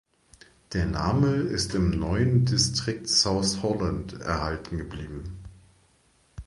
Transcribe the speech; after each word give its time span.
Der 0.73 0.87
Name 0.87 1.27
ist 1.27 1.75
im 1.75 1.91
neuen 1.91 2.43
Distrikt 2.43 3.07
South 3.07 3.61
Holland 3.61 4.13
erhalten 4.19 4.79
geblieben. 4.79 5.37